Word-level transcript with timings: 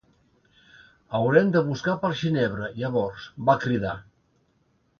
"Haurem 1.19 1.51
de 1.57 1.63
buscar 1.67 1.95
per 2.05 2.11
Ginebra, 2.23 2.73
llavors," 2.81 3.29
va 3.51 3.59
cridar. 3.67 3.95